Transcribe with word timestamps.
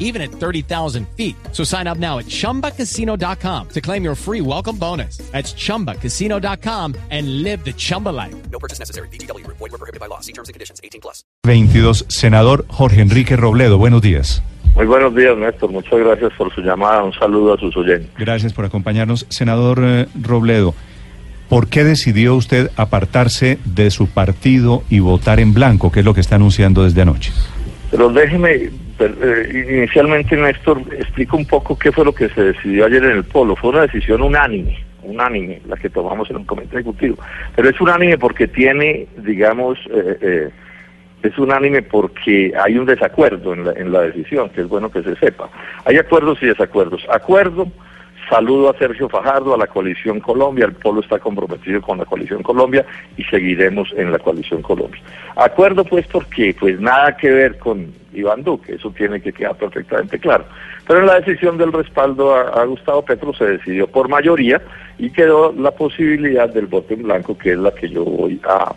even 0.00 0.20
at 0.20 0.32
30,000 0.32 1.06
feet. 1.16 1.36
So 1.52 1.62
sign 1.62 1.86
up 1.86 1.98
now 1.98 2.18
at 2.18 2.26
chumbacasino.com 2.26 3.68
to 3.68 3.80
claim 3.80 4.02
your 4.02 4.16
free 4.16 4.40
welcome 4.40 4.76
bonus. 4.76 5.18
That's 5.30 5.54
chumbacasino.com 5.54 6.96
and 7.10 7.44
live 7.44 7.64
the 7.64 7.72
Chumba 7.72 8.08
life. 8.08 8.34
No 8.50 8.58
purchase 8.58 8.80
necessary. 8.80 9.06
BGW. 9.12 9.46
Void 9.46 9.60
were 9.60 9.78
prohibited 9.78 10.00
by 10.00 10.06
law. 10.06 10.18
See 10.18 10.32
terms 10.32 10.48
and 10.48 10.54
conditions. 10.54 10.80
18 10.82 11.00
plus. 11.00 11.22
22. 11.44 12.04
Senador 12.08 12.66
Jorge 12.68 13.00
Enrique 13.00 13.36
Robledo, 13.36 13.78
buenos 13.78 14.02
días. 14.02 14.42
Muy 14.74 14.86
buenos 14.86 15.14
días, 15.14 15.36
Néstor. 15.36 15.70
Muchas 15.72 15.98
gracias 15.98 16.32
por 16.38 16.54
su 16.54 16.60
llamada. 16.60 17.02
Un 17.02 17.12
saludo 17.12 17.54
a 17.54 17.58
sus 17.58 17.76
oyentes. 17.76 18.08
Gracias 18.16 18.52
por 18.52 18.64
acompañarnos. 18.64 19.26
Senador 19.28 19.80
eh, 19.82 20.06
Robledo, 20.20 20.74
¿por 21.48 21.68
qué 21.68 21.84
decidió 21.84 22.36
usted 22.36 22.70
apartarse 22.76 23.58
de 23.64 23.90
su 23.90 24.06
partido 24.06 24.82
y 24.88 25.00
votar 25.00 25.40
en 25.40 25.52
blanco, 25.54 25.90
que 25.90 26.00
es 26.00 26.06
lo 26.06 26.14
que 26.14 26.20
está 26.20 26.36
anunciando 26.36 26.84
desde 26.84 27.02
anoche? 27.02 27.32
Pero 27.90 28.10
déjeme, 28.10 28.70
eh, 29.00 29.66
inicialmente, 29.68 30.36
Néstor, 30.36 30.82
explico 30.92 31.36
un 31.36 31.46
poco 31.46 31.78
qué 31.78 31.92
fue 31.92 32.04
lo 32.04 32.14
que 32.14 32.28
se 32.28 32.42
decidió 32.42 32.86
ayer 32.86 33.04
en 33.04 33.12
el 33.12 33.24
Polo. 33.24 33.56
Fue 33.56 33.70
una 33.70 33.82
decisión 33.82 34.22
unánime, 34.22 34.78
unánime, 35.02 35.60
la 35.66 35.76
que 35.76 35.88
tomamos 35.88 36.28
en 36.30 36.36
un 36.36 36.44
comité 36.44 36.76
ejecutivo. 36.76 37.16
Pero 37.56 37.68
es 37.68 37.80
unánime 37.80 38.18
porque 38.18 38.48
tiene, 38.48 39.06
digamos, 39.18 39.78
eh, 39.90 40.18
eh, 40.20 40.50
es 41.22 41.38
unánime 41.38 41.82
porque 41.82 42.52
hay 42.62 42.78
un 42.78 42.86
desacuerdo 42.86 43.52
en 43.54 43.64
la, 43.64 43.72
en 43.72 43.92
la 43.92 44.02
decisión, 44.02 44.50
que 44.50 44.62
es 44.62 44.68
bueno 44.68 44.90
que 44.90 45.02
se 45.02 45.16
sepa. 45.16 45.48
Hay 45.84 45.96
acuerdos 45.96 46.42
y 46.42 46.46
desacuerdos. 46.46 47.02
Acuerdo, 47.10 47.68
saludo 48.30 48.70
a 48.70 48.78
Sergio 48.78 49.08
Fajardo, 49.08 49.52
a 49.54 49.58
la 49.58 49.66
coalición 49.66 50.20
Colombia, 50.20 50.64
el 50.64 50.72
Polo 50.72 51.00
está 51.00 51.18
comprometido 51.18 51.82
con 51.82 51.98
la 51.98 52.06
coalición 52.06 52.42
Colombia 52.42 52.86
y 53.16 53.24
seguiremos 53.24 53.92
en 53.96 54.12
la 54.12 54.18
coalición 54.18 54.62
Colombia. 54.62 55.02
Acuerdo 55.36 55.84
pues 55.84 56.06
porque 56.06 56.56
pues 56.58 56.80
nada 56.80 57.16
que 57.16 57.30
ver 57.30 57.58
con 57.58 57.92
Iván 58.14 58.42
Duque, 58.44 58.76
eso 58.76 58.90
tiene 58.92 59.20
que 59.20 59.32
quedar 59.32 59.56
perfectamente 59.56 60.18
claro. 60.18 60.44
Pero 60.86 61.00
en 61.00 61.06
la 61.06 61.20
decisión 61.20 61.58
del 61.58 61.72
respaldo 61.72 62.34
a, 62.34 62.62
a 62.62 62.64
Gustavo 62.64 63.04
Petro 63.04 63.34
se 63.34 63.44
decidió 63.44 63.86
por 63.86 64.08
mayoría 64.08 64.62
y 64.98 65.10
quedó 65.10 65.52
la 65.52 65.72
posibilidad 65.72 66.48
del 66.48 66.66
voto 66.66 66.94
en 66.94 67.02
blanco, 67.02 67.36
que 67.36 67.52
es 67.52 67.58
la 67.58 67.72
que 67.72 67.88
yo 67.88 68.04
voy 68.04 68.40
a, 68.48 68.72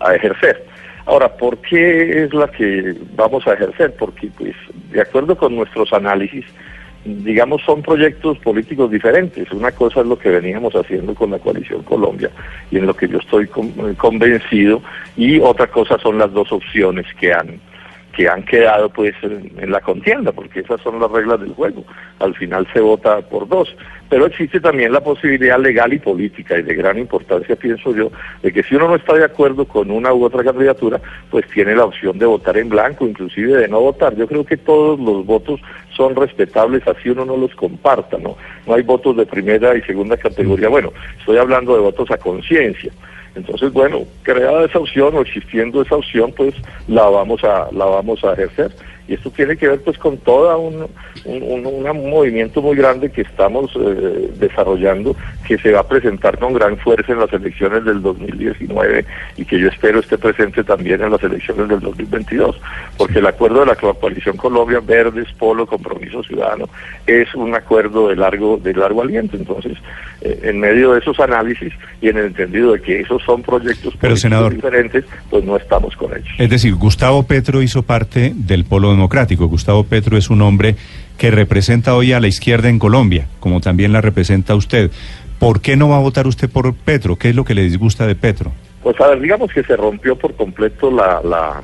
a 0.00 0.14
ejercer. 0.14 0.66
Ahora, 1.06 1.34
¿por 1.36 1.56
qué 1.58 2.24
es 2.24 2.34
la 2.34 2.48
que 2.48 2.94
vamos 3.16 3.46
a 3.46 3.54
ejercer? 3.54 3.94
Porque, 3.96 4.28
pues, 4.36 4.54
de 4.92 5.00
acuerdo 5.00 5.38
con 5.38 5.56
nuestros 5.56 5.90
análisis, 5.94 6.44
digamos, 7.08 7.62
son 7.62 7.82
proyectos 7.82 8.38
políticos 8.38 8.90
diferentes. 8.90 9.50
Una 9.52 9.72
cosa 9.72 10.00
es 10.00 10.06
lo 10.06 10.18
que 10.18 10.30
veníamos 10.30 10.74
haciendo 10.74 11.14
con 11.14 11.30
la 11.30 11.38
coalición 11.38 11.82
Colombia 11.82 12.30
y 12.70 12.78
en 12.78 12.86
lo 12.86 12.94
que 12.94 13.08
yo 13.08 13.18
estoy 13.18 13.44
eh, 13.44 13.94
convencido, 13.96 14.82
y 15.16 15.40
otra 15.40 15.66
cosa 15.68 15.98
son 15.98 16.18
las 16.18 16.32
dos 16.32 16.52
opciones 16.52 17.06
que 17.18 17.32
han 17.32 17.60
que 18.18 18.28
han 18.28 18.42
quedado 18.42 18.88
pues 18.88 19.14
en 19.22 19.70
la 19.70 19.80
contienda, 19.80 20.32
porque 20.32 20.58
esas 20.58 20.80
son 20.80 20.98
las 20.98 21.08
reglas 21.08 21.40
del 21.40 21.52
juego. 21.52 21.84
Al 22.18 22.34
final 22.34 22.66
se 22.72 22.80
vota 22.80 23.20
por 23.20 23.46
dos. 23.46 23.76
Pero 24.08 24.26
existe 24.26 24.58
también 24.58 24.92
la 24.92 25.00
posibilidad 25.00 25.56
legal 25.56 25.92
y 25.92 26.00
política, 26.00 26.58
y 26.58 26.62
de 26.62 26.74
gran 26.74 26.98
importancia, 26.98 27.54
pienso 27.54 27.94
yo, 27.94 28.10
de 28.42 28.52
que 28.52 28.64
si 28.64 28.74
uno 28.74 28.88
no 28.88 28.96
está 28.96 29.14
de 29.14 29.24
acuerdo 29.24 29.66
con 29.66 29.92
una 29.92 30.12
u 30.12 30.24
otra 30.24 30.42
candidatura, 30.42 31.00
pues 31.30 31.46
tiene 31.50 31.76
la 31.76 31.84
opción 31.84 32.18
de 32.18 32.26
votar 32.26 32.56
en 32.56 32.68
blanco, 32.68 33.06
inclusive 33.06 33.56
de 33.56 33.68
no 33.68 33.80
votar. 33.80 34.16
Yo 34.16 34.26
creo 34.26 34.44
que 34.44 34.56
todos 34.56 34.98
los 34.98 35.24
votos 35.24 35.60
son 35.98 36.14
respetables, 36.14 36.86
así 36.86 37.10
uno 37.10 37.24
no 37.24 37.36
los 37.36 37.54
comparta, 37.56 38.16
¿no? 38.18 38.36
No 38.66 38.74
hay 38.74 38.82
votos 38.82 39.16
de 39.16 39.26
primera 39.26 39.76
y 39.76 39.82
segunda 39.82 40.16
categoría. 40.16 40.68
Bueno, 40.68 40.92
estoy 41.18 41.36
hablando 41.36 41.74
de 41.74 41.80
votos 41.80 42.08
a 42.12 42.16
conciencia. 42.16 42.92
Entonces, 43.34 43.72
bueno, 43.72 44.04
creada 44.22 44.64
esa 44.64 44.78
opción 44.78 45.16
o 45.16 45.20
existiendo 45.20 45.82
esa 45.82 45.96
opción, 45.96 46.32
pues 46.36 46.54
la 46.86 47.08
vamos 47.08 47.42
a 47.42 47.68
la 47.72 47.84
vamos 47.84 48.22
a 48.24 48.32
ejercer. 48.32 48.70
Y 49.08 49.14
esto 49.14 49.30
tiene 49.30 49.56
que 49.56 49.66
ver 49.68 49.80
pues 49.80 49.96
con 49.98 50.18
todo 50.18 50.58
un, 50.58 50.86
un, 51.24 51.66
un- 51.66 52.10
movimiento 52.10 52.60
muy 52.60 52.76
grande 52.76 53.10
que 53.10 53.22
estamos 53.22 53.70
eh, 53.76 54.30
desarrollando, 54.38 55.16
que 55.46 55.56
se 55.58 55.72
va 55.72 55.80
a 55.80 55.88
presentar 55.88 56.38
con 56.38 56.52
gran 56.52 56.76
fuerza 56.76 57.12
en 57.12 57.20
las 57.20 57.32
elecciones 57.32 57.84
del 57.84 58.02
2019 58.02 59.04
y 59.36 59.44
que 59.44 59.58
yo 59.58 59.68
espero 59.68 60.00
esté 60.00 60.18
presente 60.18 60.62
también 60.64 61.02
en 61.02 61.10
las 61.10 61.22
elecciones 61.22 61.68
del 61.68 61.80
2022, 61.80 62.60
porque 62.96 63.18
el 63.20 63.26
acuerdo 63.26 63.60
de 63.60 63.66
la 63.66 63.76
coalición 63.76 64.36
Colombia, 64.36 64.80
Verdes, 64.84 65.28
Polo, 65.38 65.66
Compromiso 65.66 66.22
Ciudadano, 66.22 66.68
es 67.06 67.34
un 67.34 67.54
acuerdo 67.54 68.08
de 68.08 68.16
largo, 68.16 68.58
de 68.62 68.74
largo 68.74 69.02
aliento. 69.02 69.36
Entonces, 69.36 69.76
eh, 70.20 70.40
en 70.44 70.60
medio 70.60 70.92
de 70.92 71.00
esos 71.00 71.18
análisis 71.20 71.72
y 72.00 72.08
en 72.08 72.18
el 72.18 72.26
entendido 72.26 72.72
de 72.72 72.82
que 72.82 73.00
esos 73.00 73.22
son 73.22 73.42
proyectos 73.42 73.94
Pero, 74.00 74.16
senador- 74.16 74.52
diferentes, 74.54 75.04
pues 75.30 75.44
no 75.44 75.56
estamos 75.56 75.96
con 75.96 76.12
ellos. 76.12 76.28
Es 76.38 76.50
decir, 76.50 76.74
Gustavo 76.74 77.22
Petro 77.24 77.62
hizo 77.62 77.82
parte 77.82 78.32
del 78.34 78.64
Polo 78.64 78.94
Democrático. 78.98 79.46
Gustavo 79.46 79.84
Petro 79.84 80.16
es 80.18 80.28
un 80.28 80.42
hombre 80.42 80.74
que 81.18 81.30
representa 81.30 81.94
hoy 81.94 82.12
a 82.12 82.18
la 82.18 82.26
izquierda 82.26 82.68
en 82.68 82.80
Colombia, 82.80 83.28
como 83.38 83.60
también 83.60 83.92
la 83.92 84.00
representa 84.00 84.56
usted. 84.56 84.90
¿Por 85.38 85.60
qué 85.60 85.76
no 85.76 85.88
va 85.88 85.98
a 85.98 86.00
votar 86.00 86.26
usted 86.26 86.50
por 86.50 86.74
Petro? 86.74 87.14
¿Qué 87.14 87.28
es 87.28 87.36
lo 87.36 87.44
que 87.44 87.54
le 87.54 87.62
disgusta 87.62 88.08
de 88.08 88.16
Petro? 88.16 88.50
Pues 88.82 89.00
a 89.00 89.06
ver, 89.06 89.20
digamos 89.20 89.52
que 89.52 89.62
se 89.62 89.76
rompió 89.76 90.16
por 90.16 90.34
completo 90.34 90.90
la, 90.90 91.20
la, 91.22 91.62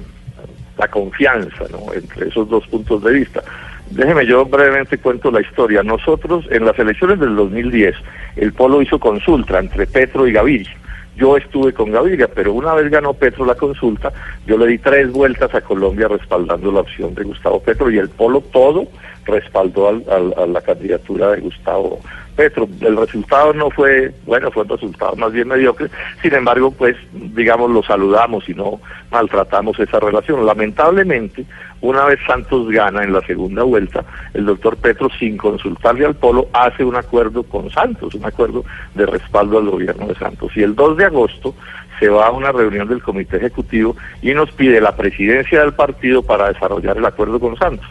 la 0.79 0.89
confianza 0.89 1.65
¿no? 1.73 1.93
entre 1.93 2.29
esos 2.29 2.49
dos 2.49 2.65
puntos 2.69 3.03
de 3.03 3.13
vista. 3.15 3.43
Déjeme 3.91 4.25
yo 4.27 4.45
brevemente 4.45 4.99
cuento 4.99 5.33
la 5.33 5.41
historia. 5.41 5.83
Nosotros 5.83 6.47
en 6.53 6.65
las 6.65 6.79
elecciones 6.79 7.19
del 7.19 7.35
2010, 7.35 7.97
el 8.37 8.53
Polo 8.53 8.81
hizo 8.81 9.01
consulta 9.01 9.59
entre 9.59 9.89
Petro 9.89 10.29
y 10.29 10.33
Gaviria. 10.33 10.77
Yo 11.17 11.37
estuve 11.37 11.73
con 11.73 11.93
Gaviria, 11.93 12.29
pero 12.29 12.53
una 12.53 12.75
vez 12.75 12.91
ganó 12.91 13.15
Petro 13.15 13.45
la 13.45 13.55
consulta, 13.55 14.13
yo 14.47 14.59
le 14.59 14.67
di 14.67 14.79
tres 14.79 15.13
vueltas 15.13 15.55
a 15.55 15.61
Colombia 15.61 16.09
respaldando 16.09 16.73
la 16.73 16.81
opción 16.81 17.15
de 17.15 17.23
Gustavo 17.23 17.61
Petro 17.61 17.91
y 17.91 17.99
el 17.99 18.09
Polo 18.09 18.41
todo 18.41 18.87
respaldó 19.25 19.89
al- 19.89 20.35
a 20.37 20.47
la 20.47 20.61
candidatura 20.61 21.31
de 21.31 21.41
Gustavo 21.41 22.01
Petro. 22.35 22.69
El 22.81 22.97
resultado 22.97 23.53
no 23.53 23.71
fue, 23.71 24.13
bueno, 24.27 24.51
fue 24.51 24.63
un 24.65 24.69
resultado 24.69 25.17
más 25.17 25.33
bien 25.33 25.49
mediocre, 25.49 25.89
sin 26.23 26.35
embargo, 26.35 26.71
pues, 26.71 26.97
digamos, 27.13 27.71
lo 27.71 27.83
saludamos 27.83 28.49
y 28.49 28.55
no 28.55 28.81
maltratamos 29.11 29.79
esa 29.79 30.01
relación. 30.01 30.45
Lamentablemente, 30.45 31.45
una 31.81 32.05
vez 32.05 32.19
Santos 32.27 32.71
gana 32.71 33.05
en 33.05 33.13
la 33.13 33.21
segunda 33.23 33.63
vuelta, 33.63 34.05
el 34.33 34.47
doctor 34.47 34.77
Petro, 34.77 35.09
sin 35.19 35.37
consultarle 35.37 36.07
al 36.07 36.15
Polo, 36.15 36.49
hace 36.53 36.85
un 36.85 36.97
acuerdo 36.97 37.43
con 37.43 37.71
Santos, 37.71 38.15
un 38.15 38.25
acuerdo 38.25 38.65
de 38.95 39.07
respaldo 39.07 39.59
al 39.59 39.71
gobierno 39.71 40.07
de 40.07 40.15
Santos. 40.15 40.51
Y 40.57 40.63
el 40.63 40.75
2 40.75 40.97
de 40.97 41.05
agosto 41.05 41.55
se 42.01 42.09
va 42.09 42.27
a 42.27 42.31
una 42.31 42.53
reunión 42.53 42.89
del 42.89 43.03
comité 43.03 43.37
ejecutivo 43.37 43.97
y 44.23 44.35
nos 44.35 44.51
pide 44.53 44.81
la 44.81 44.97
presidencia 44.97 45.61
del 45.61 45.75
partido 45.75 46.23
para 46.23 46.53
desarrollar 46.53 46.97
el 46.97 47.05
acuerdo 47.05 47.39
con 47.39 47.57
Santos. 47.57 47.89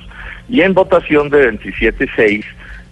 Y 0.49 0.61
en 0.61 0.73
votación 0.73 1.29
de 1.29 1.51
27-6, 1.51 2.43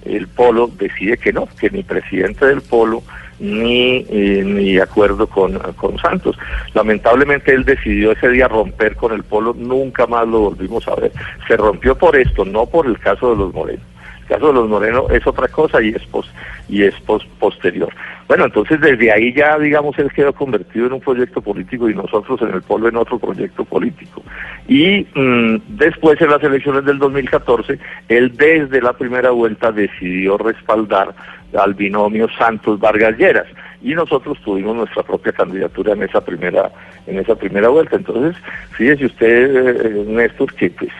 el 0.05 0.27
Polo 0.27 0.69
decide 0.77 1.17
que 1.17 1.31
no, 1.33 1.47
que 1.59 1.69
ni 1.69 1.83
presidente 1.83 2.45
del 2.45 2.61
Polo 2.61 3.03
ni, 3.39 4.05
eh, 4.09 4.43
ni 4.45 4.77
acuerdo 4.77 5.25
con, 5.27 5.57
con 5.75 5.97
Santos. 5.97 6.37
Lamentablemente 6.75 7.51
él 7.53 7.65
decidió 7.65 8.11
ese 8.11 8.29
día 8.29 8.47
romper 8.47 8.95
con 8.95 9.13
el 9.13 9.23
Polo, 9.23 9.55
nunca 9.57 10.05
más 10.07 10.27
lo 10.27 10.41
volvimos 10.41 10.87
a 10.87 10.95
ver. 10.95 11.11
Se 11.47 11.57
rompió 11.57 11.97
por 11.97 12.15
esto, 12.15 12.45
no 12.45 12.65
por 12.67 12.85
el 12.85 12.99
caso 12.99 13.31
de 13.31 13.37
los 13.37 13.53
Morenos. 13.53 13.83
El 14.21 14.37
caso 14.37 14.47
de 14.47 14.53
los 14.53 14.69
Morenos 14.69 15.11
es 15.11 15.25
otra 15.27 15.47
cosa 15.47 15.81
y 15.81 15.89
es, 15.89 16.03
pos- 16.05 16.31
y 16.69 16.83
es 16.83 16.93
pos- 17.01 17.27
posterior. 17.39 17.89
Bueno, 18.27 18.45
entonces 18.45 18.79
desde 18.79 19.11
ahí 19.11 19.33
ya, 19.33 19.57
digamos, 19.59 19.97
él 19.99 20.09
quedó 20.13 20.31
convertido 20.31 20.85
en 20.85 20.93
un 20.93 21.01
proyecto 21.01 21.41
político 21.41 21.89
y 21.89 21.95
nosotros 21.95 22.41
en 22.43 22.53
el 22.53 22.61
Polo 22.61 22.87
en 22.87 22.95
otro 22.95 23.19
proyecto 23.19 23.65
político. 23.65 24.23
Y 24.71 25.05
mm, 25.15 25.75
después 25.75 26.21
en 26.21 26.29
las 26.29 26.41
elecciones 26.41 26.85
del 26.85 26.97
2014, 26.97 27.77
él 28.07 28.37
desde 28.37 28.81
la 28.81 28.93
primera 28.93 29.31
vuelta 29.31 29.69
decidió 29.69 30.37
respaldar 30.37 31.13
al 31.59 31.73
binomio 31.73 32.29
Santos 32.37 32.79
Vargas 32.79 33.17
Lleras 33.17 33.47
y 33.81 33.93
nosotros 33.95 34.37
tuvimos 34.45 34.77
nuestra 34.77 35.03
propia 35.03 35.33
candidatura 35.33 35.91
en 35.91 36.03
esa 36.03 36.23
primera 36.23 36.71
en 37.05 37.19
esa 37.19 37.35
primera 37.35 37.67
vuelta. 37.67 37.97
Entonces, 37.97 38.41
fíjese 38.71 39.07
usted, 39.07 39.87
eh, 39.87 40.05
Néstor, 40.07 40.53
que 40.53 40.69
pues 40.69 40.91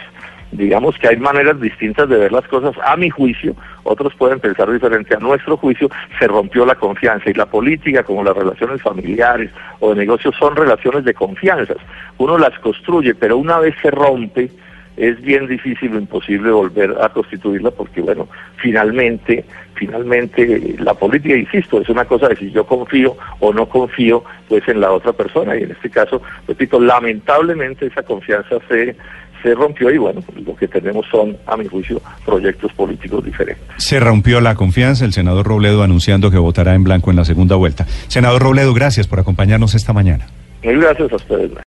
digamos 0.52 0.98
que 0.98 1.08
hay 1.08 1.18
maneras 1.18 1.60
distintas 1.60 2.10
de 2.10 2.18
ver 2.18 2.32
las 2.32 2.48
cosas. 2.48 2.76
A 2.86 2.96
mi 2.98 3.10
juicio, 3.10 3.56
otros 3.84 4.14
pueden 4.16 4.40
pensar 4.40 4.72
diferente. 4.72 5.16
A 5.16 5.20
nuestro 5.20 5.58
juicio, 5.58 5.90
se 6.20 6.28
rompió 6.28 6.66
la 6.66 6.76
confianza 6.76 7.30
y 7.30 7.34
la 7.34 7.46
política, 7.46 8.04
como 8.04 8.24
las 8.24 8.36
relaciones 8.36 8.82
familiares 8.82 9.52
o 9.80 9.90
de 9.90 9.96
negocios, 9.96 10.36
son 10.38 10.56
relaciones 10.56 11.06
de 11.06 11.14
confianzas. 11.14 11.78
Uno 12.18 12.38
las 12.38 12.58
construye, 12.60 13.16
pero 13.16 13.38
una 13.38 13.60
vez 13.60 13.76
se 13.82 13.92
rompe, 13.92 14.52
es 14.98 15.22
bien 15.22 15.48
difícil 15.48 15.96
o 15.96 16.00
imposible 16.00 16.52
volver 16.52 16.96
a 17.02 17.10
constituirla 17.10 17.72
porque, 17.72 18.02
bueno, 18.02 18.28
finalmente, 18.58 19.46
finalmente 19.76 20.76
la 20.80 20.94
política, 20.94 21.36
insisto, 21.36 21.82
es 21.82 21.90
una 21.90 22.06
cosa 22.06 22.28
de 22.28 22.36
si 22.36 22.52
yo 22.52 22.66
confío 22.66 23.16
o 23.40 23.54
no 23.54 23.68
confío 23.68 24.24
pues 24.50 24.68
en 24.68 24.82
la 24.82 24.92
otra 24.92 25.14
persona 25.14 25.56
y 25.56 25.64
en 25.64 25.72
este 25.72 25.90
caso, 25.90 26.22
repito, 26.46 26.80
lamentablemente 26.80 27.88
esa 27.88 28.04
confianza 28.04 28.58
se 28.68 28.96
se 29.42 29.54
rompió 29.54 29.92
y 29.92 29.98
bueno, 29.98 30.22
lo 30.46 30.56
que 30.56 30.68
tenemos 30.68 31.06
son, 31.12 31.38
a 31.46 31.58
mi 31.58 31.68
juicio, 31.68 32.02
proyectos 32.26 32.72
políticos 32.74 33.24
diferentes. 33.24 33.66
Se 33.78 34.00
rompió 34.00 34.42
la 34.42 34.56
confianza, 34.56 35.06
el 35.06 35.14
senador 35.14 35.48
Robledo 35.48 35.84
anunciando 35.84 36.32
que 36.32 36.38
votará 36.38 36.76
en 36.76 36.84
blanco 36.84 37.12
en 37.12 37.18
la 37.18 37.26
segunda 37.26 37.56
vuelta. 37.56 37.86
Senador 38.08 38.42
Robledo, 38.42 38.74
gracias 38.74 39.08
por 39.08 39.20
acompañarnos 39.20 39.76
esta 39.76 39.94
mañana. 39.94 40.28
Muy 40.64 40.76
gracias 40.76 41.12
a 41.12 41.16
ustedes. 41.16 41.52